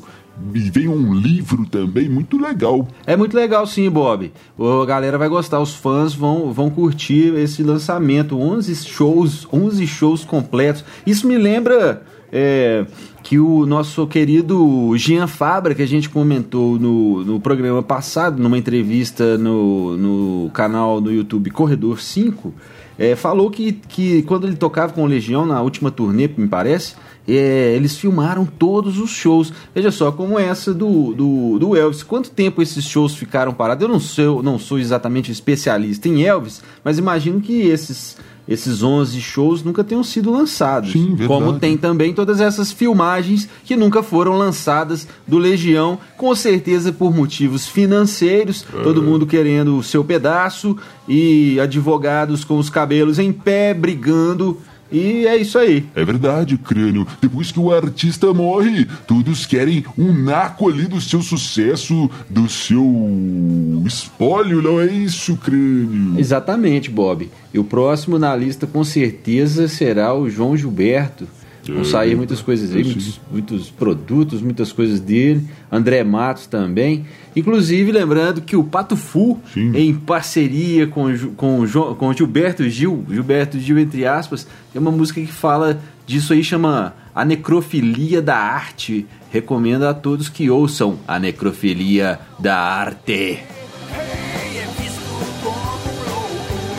e 0.55 0.71
vem 0.71 0.89
um 0.89 1.15
livro 1.15 1.67
também 1.67 2.09
muito 2.09 2.39
legal. 2.39 2.87
É 3.07 3.17
muito 3.17 3.37
legal 3.37 3.67
sim, 3.67 3.89
Bob. 3.89 4.33
A 4.59 4.87
galera 4.87 5.19
vai 5.19 5.29
gostar, 5.29 5.61
os 5.61 5.75
fãs 5.75 6.15
vão, 6.15 6.53
vão 6.53 6.71
curtir 6.71 7.35
esse 7.37 7.63
lançamento. 7.63 8.39
11 8.39 8.75
shows, 8.77 9.47
11 9.53 9.87
shows 9.87 10.25
completos. 10.25 10.85
Isso 11.07 11.27
me 11.27 11.37
lembra 11.37 12.03
é, 12.33 12.87
que 13.23 13.39
o 13.39 13.67
nosso 13.67 14.07
querido 14.07 14.97
Jean 14.97 15.27
Fabra, 15.27 15.75
que 15.75 15.83
a 15.83 15.87
gente 15.87 16.09
comentou 16.09 16.79
no, 16.79 17.25
no 17.25 17.41
programa 17.41 17.83
passado, 17.83 18.43
numa 18.43 18.59
entrevista 18.59 19.37
no, 19.37 19.97
no 19.97 20.51
canal 20.51 21.01
do 21.01 21.13
YouTube 21.13 21.51
Corredor 21.51 22.01
5, 22.01 22.53
é, 22.99 23.17
falou 23.17 23.51
que, 23.51 23.73
que 23.73 24.23
quando 24.23 24.47
ele 24.47 24.57
tocava 24.57 24.93
com 24.93 25.03
o 25.03 25.07
Legião 25.07 25.47
na 25.47 25.61
última 25.63 25.91
turnê, 25.91 26.29
me 26.37 26.47
parece, 26.47 26.95
é, 27.27 27.75
eles 27.77 27.97
filmaram 27.97 28.45
todos 28.45 28.99
os 28.99 29.11
shows. 29.11 29.53
Veja 29.75 29.91
só, 29.91 30.11
como 30.11 30.39
essa 30.39 30.73
do, 30.73 31.13
do, 31.15 31.59
do, 31.59 31.77
Elvis. 31.77 32.03
Quanto 32.03 32.31
tempo 32.31 32.63
esses 32.63 32.85
shows 32.85 33.15
ficaram 33.15 33.53
parados? 33.53 33.83
Eu 33.83 33.89
não 33.89 34.01
sou, 34.01 34.43
não 34.43 34.59
sou 34.59 34.79
exatamente 34.79 35.31
especialista 35.31 36.09
em 36.09 36.25
Elvis, 36.25 36.63
mas 36.83 36.99
imagino 36.99 37.41
que 37.41 37.63
esses 37.63 38.17
esses 38.51 38.83
11 38.83 39.21
shows 39.21 39.63
nunca 39.63 39.85
tenham 39.85 40.03
sido 40.03 40.33
lançados. 40.33 40.91
Sim, 40.91 41.15
verdade. 41.15 41.29
Como 41.29 41.59
tem 41.61 41.77
também 41.77 42.13
todas 42.13 42.41
essas 42.41 42.73
filmagens 42.73 43.49
que 43.65 43.77
nunca 43.77 44.03
foram 44.03 44.37
lançadas 44.37 45.07
do 45.25 45.39
Legião, 45.39 46.01
com 46.17 46.35
certeza 46.35 46.93
por 46.93 47.15
motivos 47.15 47.69
financeiros, 47.69 48.67
é. 48.75 48.83
todo 48.83 49.05
mundo 49.05 49.25
querendo 49.25 49.77
o 49.77 49.85
seu 49.85 50.03
pedaço 50.03 50.77
e 51.07 51.61
advogados 51.61 52.43
com 52.43 52.59
os 52.59 52.69
cabelos 52.69 53.21
em 53.21 53.33
pé 53.33 53.73
brigando 53.73 54.59
e 54.91 55.27
é 55.27 55.37
isso 55.37 55.59
aí. 55.59 55.87
É 55.95 56.05
verdade, 56.05 56.57
crânio. 56.59 57.07
Depois 57.21 57.53
que 57.53 57.61
o 57.61 57.73
artista 57.73 58.33
morre, 58.33 58.87
todos 59.07 59.47
querem 59.47 59.85
um 59.97 60.13
naco 60.13 60.69
ali 60.69 60.87
do 60.87 61.01
seu 61.01 61.23
sucesso, 61.23 62.11
do 62.29 62.49
seu 62.49 63.83
espólio, 63.87 64.63
não 64.63 64.81
é 64.81 64.87
isso, 64.87 65.37
crânio? 65.37 66.19
Exatamente, 66.19 66.91
Bob. 66.91 67.31
E 67.53 67.59
o 67.59 67.65
próximo 67.65 68.19
na 68.19 68.35
lista 68.35 68.67
com 68.67 68.85
certeza 68.85 69.69
será 69.69 70.15
o 70.15 70.29
João 70.29 70.57
Gilberto. 70.57 71.27
Vão 71.75 71.85
sair 71.85 72.17
muitas 72.17 72.41
coisas 72.41 72.75
aí, 72.75 72.85
muitos, 72.85 73.21
muitos, 73.31 73.71
produtos, 73.71 74.43
muitas 74.43 74.73
coisas 74.73 75.01
dele. 75.01 75.47
André 75.71 76.03
Matos 76.03 76.47
também. 76.47 77.07
Inclusive, 77.35 77.93
lembrando 77.93 78.41
que 78.41 78.57
o 78.57 78.65
Pato 78.65 78.97
Fu, 78.97 79.39
Sim. 79.53 79.73
em 79.75 79.95
parceria 79.95 80.87
com, 80.87 81.07
com, 81.37 81.65
com 81.97 82.13
Gilberto 82.13 82.69
Gil, 82.69 83.05
Gilberto 83.09 83.59
Gil, 83.59 83.79
entre 83.79 84.07
aspas, 84.07 84.47
tem 84.73 84.81
uma 84.81 84.91
música 84.91 85.21
que 85.21 85.27
fala 85.27 85.81
disso 86.07 86.33
aí, 86.33 86.43
chama 86.43 86.95
A 87.15 87.25
Necrofilia 87.25 88.21
da 88.21 88.37
Arte. 88.37 89.07
Recomendo 89.31 89.85
a 89.85 89.95
todos 89.95 90.29
que 90.29 90.51
ouçam 90.51 90.99
A 91.07 91.19
Necrofilia 91.19 92.19
da 92.39 92.57
Arte. 92.57 93.60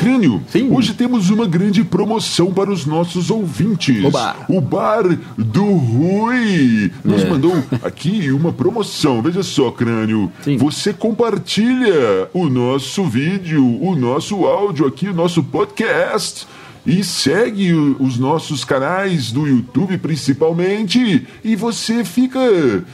Crânio, 0.01 0.41
Sim. 0.47 0.71
hoje 0.71 0.95
temos 0.95 1.29
uma 1.29 1.45
grande 1.45 1.83
promoção 1.83 2.51
para 2.51 2.71
os 2.71 2.87
nossos 2.87 3.29
ouvintes. 3.29 4.03
Oba. 4.03 4.35
O 4.49 4.59
Bar 4.59 5.03
do 5.37 5.63
Rui 5.63 6.91
nos 7.03 7.21
é. 7.21 7.29
mandou 7.29 7.53
aqui 7.83 8.31
uma 8.31 8.51
promoção. 8.51 9.21
Veja 9.21 9.43
só, 9.43 9.69
Crânio. 9.69 10.31
Sim. 10.41 10.57
Você 10.57 10.91
compartilha 10.91 12.27
o 12.33 12.49
nosso 12.49 13.03
vídeo, 13.05 13.63
o 13.63 13.95
nosso 13.95 14.43
áudio 14.45 14.87
aqui, 14.87 15.07
o 15.07 15.13
nosso 15.13 15.43
podcast 15.43 16.47
e 16.85 17.03
segue 17.03 17.73
os 17.73 18.17
nossos 18.17 18.63
canais 18.63 19.31
do 19.31 19.47
YouTube 19.47 19.97
principalmente 19.97 21.27
e 21.43 21.55
você 21.55 22.03
fica 22.03 22.39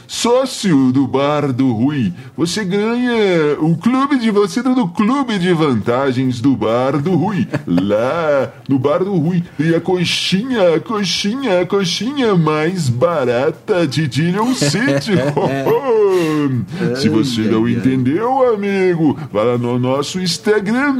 sócio 0.06 0.92
do 0.92 1.06
Bar 1.06 1.52
do 1.52 1.72
Rui. 1.72 2.12
Você 2.36 2.64
ganha 2.64 3.56
o 3.60 3.76
clube 3.76 4.18
de 4.18 4.30
você 4.30 4.62
tá 4.62 4.70
no 4.70 4.88
clube 4.88 5.38
de 5.38 5.52
vantagens 5.52 6.40
do 6.40 6.54
Bar 6.56 7.00
do 7.00 7.14
Rui. 7.14 7.46
Lá 7.66 8.52
no 8.68 8.78
Bar 8.78 9.04
do 9.04 9.16
Rui 9.16 9.42
e 9.58 9.74
a 9.74 9.80
coxinha, 9.80 10.74
a 10.76 10.80
coxinha, 10.80 11.60
a 11.62 11.66
coxinha 11.66 12.34
mais 12.34 12.88
barata 12.88 13.86
de 13.86 14.06
Dillion 14.06 14.54
City. 14.54 15.12
Se 16.96 17.08
você 17.08 17.42
não 17.42 17.68
entendeu, 17.68 18.54
amigo, 18.54 19.18
vá 19.32 19.42
lá 19.42 19.58
no 19.58 19.78
nosso 19.78 20.20
Instagram 20.20 20.94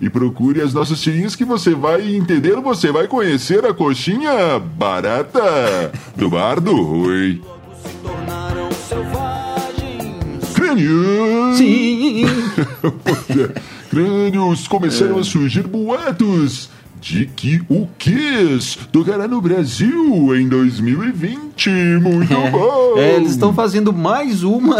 e 0.00 0.10
procure 0.10 0.60
as 0.60 0.74
nossas 0.74 1.00
tirinhas 1.00 1.34
que 1.34 1.44
você 1.44 1.74
vai 1.82 2.14
entender, 2.14 2.54
você 2.60 2.92
vai 2.92 3.08
conhecer 3.08 3.66
a 3.66 3.74
coxinha 3.74 4.56
barata 4.60 5.90
do 6.14 6.30
Bar 6.30 6.60
do 6.60 6.80
Rui. 6.80 7.42
Crânio! 10.54 11.52
Sim! 11.56 12.24
Crânios 13.90 14.68
começaram 14.68 15.18
a 15.18 15.24
surgir 15.24 15.64
boatos 15.64 16.70
de 17.00 17.26
que 17.26 17.60
o 17.68 17.88
Kiss 17.98 18.78
tocará 18.92 19.26
no 19.26 19.40
Brasil 19.40 20.36
em 20.36 20.48
2020. 20.48 21.68
Muito 22.00 22.32
é, 22.32 22.50
bom! 22.52 22.94
É, 22.96 23.16
eles 23.16 23.32
estão 23.32 23.52
fazendo 23.52 23.92
mais 23.92 24.44
uma 24.44 24.76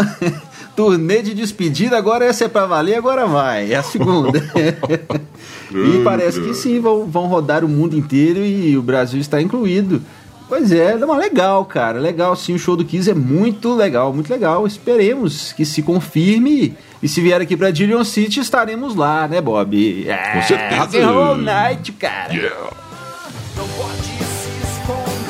turnê 0.75 1.21
de 1.21 1.33
despedida. 1.33 1.97
Agora 1.97 2.25
essa 2.25 2.45
é 2.45 2.47
pra 2.47 2.65
valer, 2.65 2.95
agora 2.95 3.25
vai. 3.25 3.71
É 3.71 3.75
a 3.75 3.83
segunda. 3.83 4.39
e 5.71 6.03
parece 6.03 6.41
que 6.41 6.53
sim, 6.53 6.79
vão, 6.79 7.05
vão 7.05 7.27
rodar 7.27 7.63
o 7.63 7.69
mundo 7.69 7.95
inteiro 7.95 8.39
e 8.39 8.77
o 8.77 8.81
Brasil 8.81 9.19
está 9.19 9.41
incluído. 9.41 10.01
Pois 10.47 10.71
é, 10.71 10.95
mas 10.97 11.17
legal, 11.17 11.65
cara. 11.65 11.99
Legal, 11.99 12.35
sim. 12.35 12.53
O 12.53 12.59
show 12.59 12.75
do 12.75 12.85
Kiss 12.85 13.09
é 13.09 13.13
muito 13.13 13.73
legal, 13.73 14.13
muito 14.13 14.31
legal. 14.31 14.67
Esperemos 14.67 15.53
que 15.53 15.65
se 15.65 15.81
confirme. 15.81 16.75
E 17.01 17.07
se 17.07 17.21
vier 17.21 17.41
aqui 17.41 17.57
pra 17.57 17.71
Dillion 17.71 18.03
City, 18.03 18.39
estaremos 18.39 18.95
lá, 18.95 19.27
né, 19.27 19.41
Bob? 19.41 20.07
É, 20.07 20.33
Com 20.33 20.41
certeza. 20.43 20.81
Rock 20.81 20.97
and 20.99 21.11
Roll 21.11 21.37
Night, 21.37 21.91
cara. 21.93 22.33
Yeah 22.33 22.83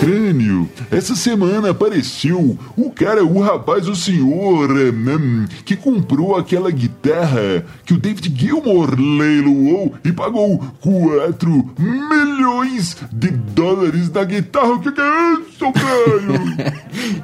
crânio. 0.03 0.69
Essa 0.91 1.15
semana 1.15 1.71
apareceu 1.71 2.57
o 2.75 2.91
cara, 2.91 3.23
o 3.23 3.39
rapaz, 3.39 3.87
o 3.87 3.95
senhor, 3.95 4.69
hum, 4.71 5.45
que 5.65 5.75
comprou 5.75 6.35
aquela 6.35 6.69
guitarra 6.69 7.65
que 7.85 7.93
o 7.93 7.97
David 7.97 8.33
Gilmour 8.35 8.99
leiloou 8.99 9.93
e 10.03 10.11
pagou 10.11 10.59
4 10.81 11.69
milhões 11.77 12.97
de 13.11 13.29
dólares 13.29 14.11
na 14.11 14.23
guitarra. 14.23 14.73
O 14.73 14.79
que, 14.79 14.91
que 14.91 15.01
é 15.01 15.33
isso, 15.33 15.71
velho? 15.71 16.73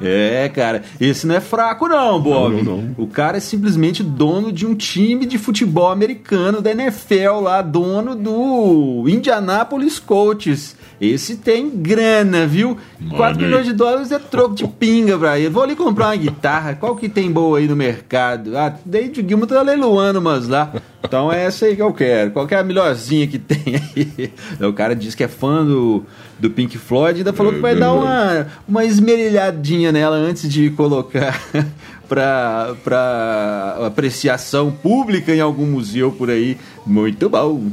é, 0.00 0.48
cara, 0.48 0.82
esse 1.00 1.26
não 1.26 1.34
é 1.34 1.40
fraco, 1.40 1.86
não, 1.86 2.20
Bob. 2.20 2.56
Não, 2.56 2.64
não, 2.64 2.82
não. 2.82 2.94
O 2.96 3.06
cara 3.06 3.36
é 3.36 3.40
simplesmente 3.40 4.02
dono 4.02 4.50
de 4.52 4.66
um 4.66 4.74
time 4.74 5.26
de 5.26 5.38
futebol 5.38 5.90
americano 5.90 6.60
da 6.60 6.70
NFL 6.70 7.40
lá, 7.42 7.62
dono 7.62 8.14
do 8.14 9.04
Indianapolis 9.08 9.98
Colts. 9.98 10.76
Esse 11.00 11.36
tem 11.36 11.70
grana, 11.70 12.46
viu? 12.46 12.69
4 13.16 13.40
milhões 13.40 13.66
de 13.66 13.72
dólares 13.72 14.10
é 14.12 14.18
troco 14.18 14.54
de 14.54 14.66
pinga 14.66 15.18
pra 15.18 15.38
ele. 15.38 15.48
Vou 15.48 15.62
ali 15.62 15.76
comprar 15.76 16.08
uma 16.08 16.16
guitarra. 16.16 16.74
Qual 16.74 16.96
que 16.96 17.08
tem 17.08 17.30
boa 17.30 17.58
aí 17.58 17.68
no 17.68 17.76
mercado? 17.76 18.56
Ah, 18.56 18.74
David 18.84 19.26
Gilmour 19.26 19.46
tá 19.46 19.62
leiloando 19.62 20.18
umas 20.18 20.48
lá. 20.48 20.72
Então 21.02 21.32
é 21.32 21.44
essa 21.44 21.66
aí 21.66 21.76
que 21.76 21.82
eu 21.82 21.92
quero. 21.92 22.30
Qual 22.30 22.46
que 22.46 22.54
é 22.54 22.58
a 22.58 22.64
melhorzinha 22.64 23.26
que 23.26 23.38
tem 23.38 23.76
aí? 23.76 24.32
O 24.60 24.72
cara 24.72 24.94
diz 24.94 25.14
que 25.14 25.24
é 25.24 25.28
fã 25.28 25.64
do, 25.64 26.04
do 26.38 26.50
Pink 26.50 26.76
Floyd 26.78 27.18
e 27.18 27.20
ainda 27.20 27.32
falou 27.32 27.52
que 27.52 27.58
vai 27.58 27.74
dar 27.74 27.92
uma, 27.92 28.46
uma 28.68 28.84
esmerilhadinha 28.84 29.90
nela 29.90 30.16
antes 30.16 30.50
de 30.50 30.70
colocar 30.70 31.40
para 32.08 33.76
apreciação 33.86 34.70
pública 34.70 35.34
em 35.34 35.40
algum 35.40 35.66
museu 35.66 36.12
por 36.12 36.30
aí. 36.30 36.56
Muito 36.86 37.28
bom 37.28 37.70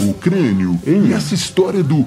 o 0.00 0.14
crânio. 0.14 0.78
E 0.86 1.12
essa 1.12 1.34
história 1.34 1.82
do 1.82 2.06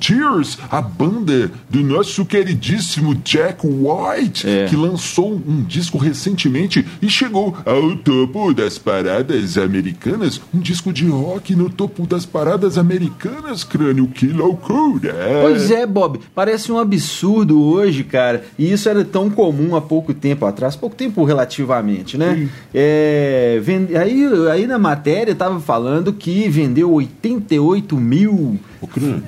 Tears, 0.00 0.58
a 0.70 0.80
banda 0.80 1.50
do 1.68 1.82
nosso 1.82 2.24
queridíssimo 2.24 3.14
Jack 3.14 3.66
White, 3.66 4.48
é. 4.48 4.66
que 4.66 4.76
lançou 4.76 5.32
um 5.34 5.62
disco 5.62 5.98
recentemente 5.98 6.84
e 7.00 7.08
chegou 7.08 7.56
ao 7.64 7.96
topo 7.96 8.52
das 8.52 8.78
paradas 8.78 9.56
americanas. 9.56 10.40
Um 10.52 10.58
disco 10.58 10.92
de 10.92 11.06
rock 11.06 11.54
no 11.54 11.70
topo 11.70 12.06
das 12.06 12.26
paradas 12.26 12.78
americanas, 12.78 13.64
crânio. 13.64 14.06
Que 14.08 14.26
loucura! 14.26 15.14
Pois 15.42 15.70
é, 15.70 15.86
Bob. 15.86 16.20
Parece 16.34 16.72
um 16.72 16.78
absurdo 16.78 17.62
hoje, 17.62 18.04
cara. 18.04 18.44
E 18.58 18.72
isso 18.72 18.88
era 18.88 19.04
tão 19.04 19.30
comum 19.30 19.76
há 19.76 19.80
pouco 19.80 20.12
tempo 20.12 20.46
atrás. 20.46 20.74
Pouco 20.74 20.96
tempo 20.96 21.24
relativamente, 21.24 22.16
né? 22.16 22.48
É, 22.74 23.60
vende... 23.62 23.96
aí, 23.96 24.26
aí 24.50 24.66
na 24.66 24.78
matéria 24.78 25.34
tava 25.34 25.60
falando 25.60 26.12
que 26.12 26.48
vendeu 26.48 26.92
80 26.92 27.19
88 27.20 27.96
mil 27.96 28.58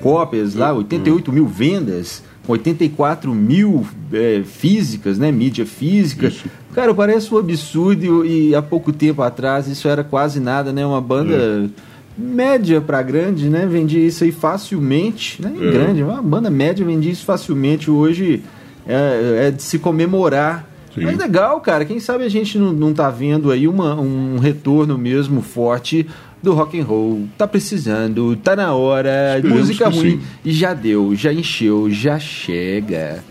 cópias 0.01 0.55
lá, 0.55 0.73
88 0.73 1.31
mil 1.31 1.45
vendas, 1.45 2.23
84 2.47 3.33
mil 3.33 3.85
é, 4.11 4.41
físicas, 4.43 5.17
né? 5.17 5.31
Mídia 5.31 5.65
física. 5.65 6.27
Isso. 6.27 6.45
Cara, 6.73 6.93
parece 6.93 7.33
um 7.33 7.37
absurdo 7.37 8.25
e 8.25 8.55
há 8.55 8.61
pouco 8.61 8.91
tempo 8.91 9.21
atrás 9.21 9.67
isso 9.67 9.87
era 9.87 10.03
quase 10.03 10.39
nada, 10.39 10.73
né? 10.73 10.85
Uma 10.85 10.99
banda 10.99 11.33
é. 11.35 11.69
média 12.17 12.81
para 12.81 13.01
grande, 13.01 13.47
né? 13.47 13.65
Vendia 13.67 14.05
isso 14.05 14.23
aí 14.23 14.31
facilmente, 14.31 15.41
né? 15.41 15.53
É. 15.55 15.71
Grande, 15.71 16.03
uma 16.03 16.21
banda 16.21 16.49
média 16.49 16.85
vendia 16.85 17.11
isso 17.11 17.23
facilmente. 17.23 17.91
Hoje 17.91 18.43
é, 18.87 19.47
é 19.47 19.51
de 19.51 19.61
se 19.61 19.77
comemorar. 19.77 20.67
Sim. 20.93 21.05
Mas 21.05 21.17
legal, 21.17 21.61
cara. 21.61 21.85
Quem 21.85 21.99
sabe 21.99 22.23
a 22.23 22.29
gente 22.29 22.57
não, 22.57 22.73
não 22.73 22.93
tá 22.93 23.09
vendo 23.09 23.51
aí 23.51 23.67
uma, 23.67 23.99
um 23.99 24.37
retorno 24.37 24.97
mesmo 24.97 25.41
forte 25.41 26.07
do 26.43 26.53
rock 26.53 26.79
and 26.79 26.83
roll. 26.83 27.27
Tá 27.37 27.47
precisando, 27.47 28.35
tá 28.35 28.55
na 28.55 28.73
hora. 28.73 29.37
Esperemos 29.37 29.59
música 29.59 29.89
ruim 29.89 30.19
sim. 30.19 30.21
e 30.43 30.51
já 30.51 30.73
deu, 30.73 31.15
já 31.15 31.31
encheu, 31.31 31.89
já 31.89 32.19
chega. 32.19 33.23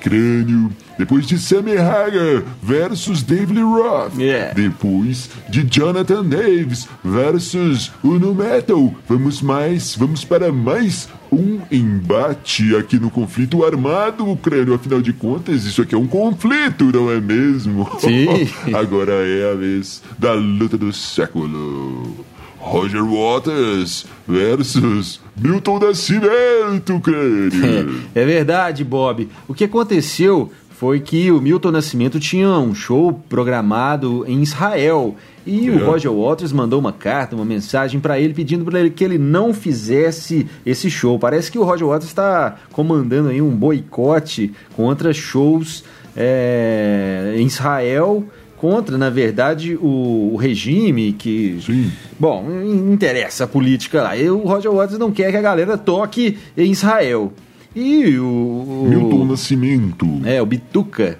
Crânio. 0.00 0.70
Depois 0.96 1.26
de 1.26 1.38
Sammy 1.38 1.78
Hagar 1.78 2.42
versus 2.62 3.22
David 3.22 3.54
Lee 3.54 3.62
Roth. 3.62 4.18
Yeah. 4.18 4.52
Depois 4.52 5.30
de 5.48 5.62
Jonathan 5.62 6.24
Davis 6.24 6.88
versus 7.02 7.90
Uno 8.04 8.34
Metal. 8.34 8.94
Vamos 9.08 9.40
mais, 9.40 9.94
vamos 9.96 10.24
para 10.24 10.52
mais 10.52 11.08
um 11.32 11.60
embate 11.70 12.76
aqui 12.76 12.98
no 12.98 13.10
conflito 13.10 13.64
armado, 13.64 14.36
Crânio. 14.42 14.74
Afinal 14.74 15.00
de 15.00 15.12
contas, 15.12 15.64
isso 15.64 15.80
aqui 15.80 15.94
é 15.94 15.98
um 15.98 16.06
conflito, 16.06 16.92
não 16.92 17.10
é 17.10 17.20
mesmo? 17.20 17.88
Sim. 17.98 18.26
Agora 18.74 19.12
é 19.12 19.52
a 19.52 19.54
vez 19.54 20.02
da 20.18 20.34
luta 20.34 20.76
do 20.76 20.92
século. 20.92 22.26
Roger 22.60 23.02
Waters 23.02 24.06
versus 24.28 25.20
Milton 25.36 25.78
Nascimento, 25.78 27.00
Crânio. 27.00 28.00
É 28.14 28.24
verdade, 28.24 28.84
Bob. 28.84 29.28
O 29.48 29.54
que 29.54 29.64
aconteceu 29.64 30.50
foi 30.70 31.00
que 31.00 31.30
o 31.30 31.40
Milton 31.40 31.72
Nascimento 31.72 32.20
tinha 32.20 32.48
um 32.50 32.74
show 32.74 33.12
programado 33.28 34.24
em 34.26 34.42
Israel. 34.42 35.16
E 35.46 35.68
o 35.70 35.78
É. 35.78 35.84
Roger 35.84 36.12
Waters 36.12 36.52
mandou 36.52 36.78
uma 36.78 36.92
carta, 36.92 37.34
uma 37.34 37.44
mensagem 37.44 37.98
para 37.98 38.20
ele 38.20 38.32
pedindo 38.34 38.64
para 38.64 38.80
ele 38.80 38.90
que 38.90 39.04
ele 39.04 39.18
não 39.18 39.52
fizesse 39.52 40.46
esse 40.64 40.90
show. 40.90 41.18
Parece 41.18 41.50
que 41.50 41.58
o 41.58 41.64
Roger 41.64 41.86
Waters 41.86 42.10
está 42.10 42.56
comandando 42.72 43.30
aí 43.30 43.42
um 43.42 43.50
boicote 43.50 44.52
contra 44.76 45.12
shows 45.12 45.82
é, 46.16 47.34
em 47.36 47.46
Israel, 47.46 48.24
contra, 48.60 48.98
na 48.98 49.08
verdade, 49.08 49.74
o, 49.74 50.32
o 50.34 50.36
regime 50.36 51.14
que 51.14 51.58
Sim. 51.64 51.90
Bom, 52.18 52.44
interessa 52.92 53.44
a 53.44 53.46
política 53.46 54.02
lá. 54.02 54.14
E 54.14 54.28
o 54.28 54.40
Roger 54.40 54.70
Waters 54.70 54.98
não 54.98 55.10
quer 55.10 55.30
que 55.30 55.36
a 55.38 55.40
galera 55.40 55.78
toque 55.78 56.36
em 56.54 56.70
Israel. 56.70 57.32
E 57.74 58.18
o. 58.18 58.26
o 58.26 58.86
Milton 58.86 59.24
Nascimento. 59.24 60.06
É, 60.26 60.42
o 60.42 60.46
Bituca. 60.46 61.18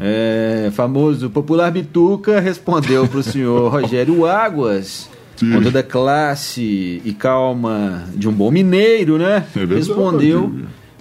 é, 0.00 0.70
famoso 0.72 1.28
popular 1.28 1.70
Bituca 1.70 2.40
respondeu 2.40 3.06
para 3.06 3.18
o 3.18 3.22
senhor 3.22 3.70
Rogério 3.70 4.24
Águas, 4.24 5.10
Sim. 5.36 5.52
com 5.52 5.62
toda 5.62 5.80
a 5.80 5.82
classe 5.82 7.02
e 7.04 7.12
calma 7.12 8.04
de 8.14 8.26
um 8.30 8.32
bom 8.32 8.50
mineiro, 8.50 9.18
né? 9.18 9.44
É 9.54 9.58
verdade. 9.58 9.80
respondeu, 9.80 10.54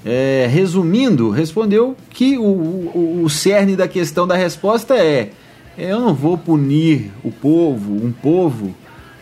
é, 0.06 0.50
resumindo, 0.52 1.30
respondeu 1.30 1.96
que 2.10 2.38
o, 2.38 2.42
o, 2.44 3.22
o 3.24 3.30
cerne 3.30 3.78
da 3.78 3.88
questão 3.88 4.28
da 4.28 4.36
resposta 4.36 4.96
é: 4.96 5.32
eu 5.78 6.00
não 6.00 6.14
vou 6.14 6.38
punir 6.38 7.12
o 7.24 7.32
povo, 7.32 7.94
um 7.94 8.12
povo. 8.12 8.74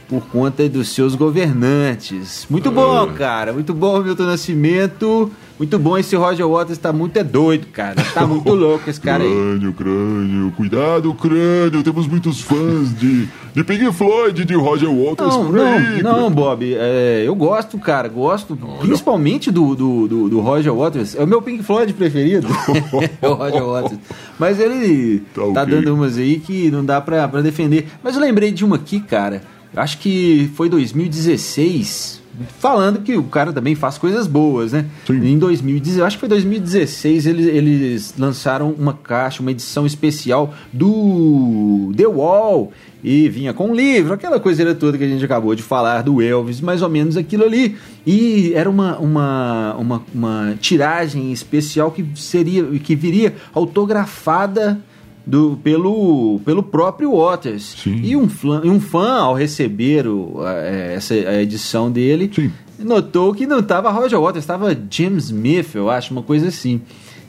Por 0.07 0.21
conta 0.27 0.67
dos 0.69 0.89
seus 0.89 1.15
governantes. 1.15 2.45
Muito 2.49 2.69
bom, 2.71 3.07
cara. 3.13 3.51
Muito 3.53 3.73
bom, 3.73 4.01
Milton 4.01 4.23
Nascimento. 4.25 5.31
Muito 5.57 5.79
bom. 5.79 5.97
Esse 5.97 6.15
Roger 6.17 6.45
Waters 6.47 6.77
tá 6.77 6.91
muito 6.91 7.17
é 7.17 7.23
doido, 7.23 7.67
cara. 7.67 7.95
Tá 8.13 8.27
muito 8.27 8.51
louco 8.53 8.89
esse 8.89 8.99
cara 8.99 9.23
aí. 9.23 9.29
Crânio, 9.29 9.73
crânio, 9.73 10.51
cuidado, 10.55 11.13
crânio. 11.13 11.81
Temos 11.81 12.07
muitos 12.07 12.41
fãs 12.41 12.93
de, 12.99 13.25
de 13.53 13.63
Pink 13.63 13.91
Floyd, 13.93 14.43
de 14.43 14.53
Roger 14.53 14.89
Waters 14.89 15.33
Não, 15.35 15.51
não, 15.51 16.21
não, 16.21 16.29
Bob. 16.29 16.75
é, 16.77 17.23
eu 17.25 17.33
gosto, 17.33 17.77
cara. 17.79 18.07
Gosto 18.09 18.57
principalmente 18.79 19.49
do, 19.49 19.73
do, 19.75 20.07
do, 20.07 20.29
do 20.29 20.39
Roger 20.41 20.73
Waters. 20.75 21.15
É 21.15 21.23
o 21.23 21.27
meu 21.27 21.41
Pink 21.41 21.63
Floyd 21.63 21.93
preferido. 21.93 22.47
é 23.21 23.27
o 23.27 23.33
Roger 23.33 23.65
Waters. 23.65 23.99
Mas 24.37 24.59
ele 24.59 25.23
Tá 25.33 25.41
tá, 25.41 25.61
ok. 25.63 25.65
dando 25.81 25.93
umas 25.95 26.17
aí 26.17 26.37
que 26.39 26.69
não 26.69 26.83
dá 26.83 26.99
pra, 26.99 27.27
pra 27.29 27.41
defender. 27.41 27.87
Mas 28.03 28.15
eu 28.15 28.21
lembrei 28.21 28.51
de 28.51 28.65
uma 28.65 28.75
aqui, 28.75 28.99
cara. 28.99 29.41
Acho 29.75 29.97
que 29.97 30.49
foi 30.55 30.69
2016. 30.69 32.23
Falando 32.59 32.99
que 33.01 33.15
o 33.15 33.23
cara 33.23 33.53
também 33.53 33.75
faz 33.75 33.97
coisas 33.97 34.27
boas, 34.27 34.73
né? 34.73 34.85
Sim. 35.07 35.25
Em 35.25 35.39
2016, 35.39 35.99
eu 35.99 36.05
acho 36.05 36.17
que 36.17 36.19
foi 36.19 36.29
2016, 36.29 37.27
eles, 37.27 37.47
eles 37.47 38.13
lançaram 38.17 38.71
uma 38.71 38.93
caixa, 38.93 39.41
uma 39.41 39.51
edição 39.51 39.85
especial 39.85 40.53
do 40.73 41.93
The 41.95 42.07
Wall. 42.07 42.73
E 43.01 43.29
vinha 43.29 43.53
com 43.53 43.67
um 43.69 43.75
livro, 43.75 44.13
aquela 44.13 44.39
coisa 44.39 44.73
toda 44.73 44.97
que 44.97 45.03
a 45.03 45.07
gente 45.07 45.23
acabou 45.23 45.53
de 45.53 45.61
falar 45.61 46.01
do 46.01 46.21
Elvis, 46.21 46.59
mais 46.59 46.81
ou 46.81 46.89
menos 46.89 47.15
aquilo 47.15 47.45
ali. 47.45 47.77
E 48.05 48.51
era 48.53 48.69
uma, 48.69 48.97
uma, 48.97 49.75
uma, 49.75 50.03
uma 50.13 50.55
tiragem 50.59 51.31
especial 51.31 51.91
que 51.91 52.03
seria 52.15 52.65
que 52.79 52.95
viria 52.95 53.35
autografada 53.53 54.81
do, 55.25 55.57
pelo, 55.63 56.39
pelo 56.45 56.61
próprio 56.63 57.15
Waters. 57.17 57.75
Sim. 57.83 57.99
E 58.03 58.15
um, 58.15 58.27
e 58.63 58.69
um 58.69 58.79
fã, 58.79 59.13
ao 59.21 59.33
receber 59.33 60.07
o, 60.07 60.41
a- 60.41 60.53
é, 60.53 60.93
essa 60.95 61.13
a 61.13 61.41
edição 61.41 61.91
dele, 61.91 62.29
Sim. 62.33 62.51
notou 62.79 63.33
que 63.33 63.45
não 63.47 63.59
estava 63.59 63.89
Roger 63.91 64.19
Waters, 64.19 64.43
estava 64.43 64.77
Jim 64.89 65.15
Smith, 65.17 65.73
eu 65.75 65.89
acho, 65.89 66.11
uma 66.13 66.21
coisa 66.23 66.47
assim. 66.49 66.81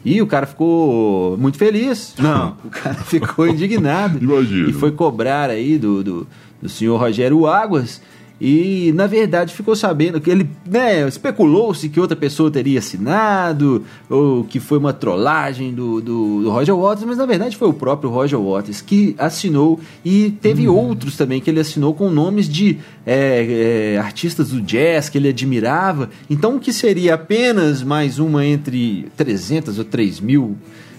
E 0.04 0.22
o 0.22 0.26
cara 0.26 0.46
ficou 0.46 1.36
muito 1.36 1.58
feliz. 1.58 2.14
Não, 2.18 2.56
o 2.64 2.68
cara 2.70 2.94
ficou 2.94 3.48
indignado. 3.48 4.18
Imagino. 4.22 4.68
E 4.70 4.72
foi 4.72 4.92
cobrar 4.92 5.50
aí 5.50 5.78
do, 5.78 6.04
do, 6.04 6.26
do 6.62 6.68
senhor 6.68 6.96
Rogério 7.00 7.46
Águas. 7.46 8.00
E, 8.38 8.92
na 8.94 9.06
verdade, 9.06 9.54
ficou 9.54 9.74
sabendo 9.74 10.20
que 10.20 10.30
ele, 10.30 10.48
né, 10.66 11.08
especulou-se 11.08 11.88
que 11.88 11.98
outra 11.98 12.14
pessoa 12.16 12.50
teria 12.50 12.78
assinado, 12.78 13.82
ou 14.10 14.44
que 14.44 14.60
foi 14.60 14.76
uma 14.76 14.92
trollagem 14.92 15.72
do, 15.72 16.02
do, 16.02 16.42
do 16.42 16.50
Roger 16.50 16.76
Waters, 16.76 17.06
mas 17.06 17.16
na 17.16 17.24
verdade 17.24 17.56
foi 17.56 17.68
o 17.68 17.72
próprio 17.72 18.10
Roger 18.10 18.38
Waters 18.38 18.82
que 18.82 19.14
assinou, 19.18 19.80
e 20.04 20.30
teve 20.42 20.68
outros 20.68 21.16
também 21.16 21.40
que 21.40 21.48
ele 21.48 21.60
assinou 21.60 21.94
com 21.94 22.10
nomes 22.10 22.46
de 22.46 22.78
é, 23.06 23.94
é, 23.94 23.98
artistas 23.98 24.50
do 24.50 24.60
jazz 24.60 25.08
que 25.08 25.16
ele 25.16 25.30
admirava. 25.30 26.10
Então, 26.28 26.56
o 26.56 26.60
que 26.60 26.74
seria 26.74 27.14
apenas 27.14 27.82
mais 27.82 28.18
uma 28.18 28.44
entre 28.44 29.06
300 29.16 29.78
ou 29.78 29.84
3 29.84 30.20
mil 30.20 30.56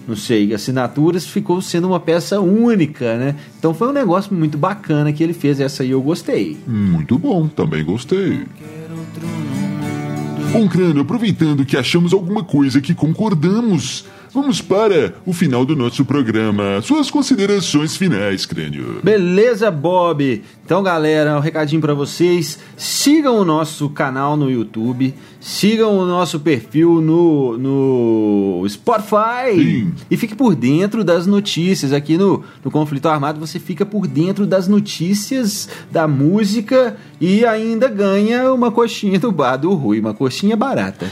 não 0.08 0.16
sei, 0.16 0.54
assinaturas, 0.54 1.26
ficou 1.26 1.60
sendo 1.60 1.88
uma 1.88 2.00
peça 2.00 2.40
única, 2.40 3.18
né? 3.18 3.36
Então 3.58 3.74
foi 3.74 3.88
um 3.88 3.92
negócio 3.92 4.34
muito 4.34 4.56
bacana 4.56 5.12
que 5.12 5.22
ele 5.22 5.34
fez, 5.34 5.60
essa 5.60 5.82
aí 5.82 5.90
eu 5.90 6.00
gostei. 6.00 6.56
Muito 6.66 7.18
bom, 7.18 7.46
também 7.46 7.84
gostei. 7.84 8.46
Bom, 10.50 10.66
Crânio, 10.66 11.02
aproveitando 11.02 11.66
que 11.66 11.76
achamos 11.76 12.14
alguma 12.14 12.42
coisa 12.42 12.80
que 12.80 12.94
concordamos, 12.94 14.06
vamos 14.32 14.60
para 14.60 15.14
o 15.26 15.32
final 15.32 15.64
do 15.64 15.76
nosso 15.76 16.04
programa. 16.04 16.80
Suas 16.82 17.10
considerações 17.10 17.96
finais, 17.96 18.46
Crânio. 18.46 19.00
Beleza, 19.02 19.70
Bob? 19.70 20.42
Então, 20.64 20.82
galera, 20.82 21.36
um 21.36 21.40
recadinho 21.40 21.80
pra 21.80 21.94
vocês. 21.94 22.58
Sigam 22.76 23.38
o 23.38 23.44
nosso 23.44 23.88
canal 23.90 24.36
no 24.36 24.50
YouTube, 24.50 25.14
sigam 25.40 25.98
o 25.98 26.06
nosso 26.06 26.40
perfil 26.40 27.00
no, 27.00 27.56
no 27.56 28.66
Spotify 28.68 29.54
Sim. 29.54 29.94
e 30.10 30.16
fique 30.16 30.34
por 30.34 30.54
dentro 30.54 31.02
das 31.02 31.26
notícias. 31.26 31.92
Aqui 31.92 32.16
no, 32.16 32.44
no 32.64 32.70
Conflito 32.70 33.08
Armado 33.08 33.40
você 33.40 33.58
fica 33.58 33.86
por 33.86 34.06
dentro 34.06 34.46
das 34.46 34.68
notícias 34.68 35.68
da 35.90 36.06
música 36.06 36.96
e 37.20 37.44
ainda 37.44 37.88
ganha 37.88 38.52
uma 38.52 38.70
coxinha 38.70 39.18
do 39.18 39.32
bar 39.32 39.56
do 39.56 39.74
Rui, 39.74 40.00
uma 40.00 40.14
coxinha 40.14 40.56
barata. 40.56 41.06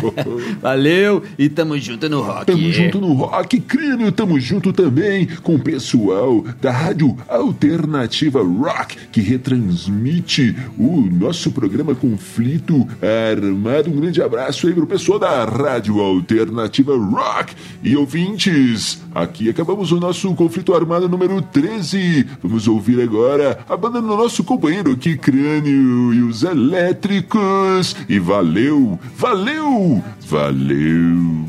Valeu 0.60 1.22
e 1.38 1.48
tamo 1.48 1.78
junto 1.78 2.08
no 2.08 2.20
rock. 2.22 2.46
Tamo 2.46 2.72
junto 2.72 3.00
no 3.00 3.12
Rock 3.12 3.60
Crânio, 3.60 4.12
tamo 4.12 4.40
junto 4.40 4.72
também 4.72 5.26
com 5.42 5.54
o 5.54 5.58
pessoal 5.58 6.44
da 6.60 6.70
Rádio 6.70 7.16
Alternativa 7.28 8.42
Rock, 8.42 8.96
que 9.10 9.20
retransmite 9.20 10.56
o 10.78 11.00
nosso 11.00 11.50
programa 11.52 11.94
Conflito 11.94 12.86
Armado. 13.02 13.90
Um 13.90 14.00
grande 14.00 14.22
abraço 14.22 14.66
aí 14.66 14.74
pro 14.74 14.86
pessoal 14.86 15.18
da 15.18 15.44
Rádio 15.44 16.00
Alternativa 16.00 16.96
Rock. 16.96 17.54
E 17.82 17.96
ouvintes, 17.96 19.02
aqui 19.14 19.48
acabamos 19.48 19.92
o 19.92 20.00
nosso 20.00 20.32
Conflito 20.34 20.74
Armado 20.74 21.08
número 21.08 21.40
13. 21.42 22.26
Vamos 22.42 22.66
ouvir 22.68 23.00
agora 23.02 23.58
a 23.68 23.76
banda 23.76 24.00
do 24.00 24.06
nosso 24.06 24.42
companheiro 24.44 24.92
aqui, 24.92 25.16
Crânio 25.42 26.14
e 26.14 26.22
os 26.22 26.44
Elétricos. 26.44 27.96
E 28.08 28.20
valeu, 28.20 28.96
valeu, 29.16 30.00
valeu. 30.20 31.42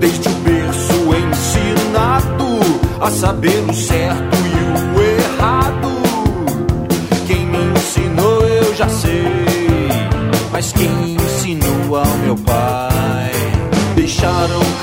desde 0.00 0.28
o 0.28 0.32
berço 0.32 0.94
ensinado 1.28 2.58
a 3.02 3.10
saber 3.10 3.62
o 3.68 3.74
certo 3.74 4.36
e 4.46 4.98
o 4.98 5.02
errado. 5.02 5.90
Quem 7.26 7.46
me 7.46 7.58
ensinou 7.76 8.40
eu 8.46 8.74
já 8.74 8.88
sei, 8.88 9.26
mas 10.50 10.72
quem 10.72 11.13
shadow 14.24 14.73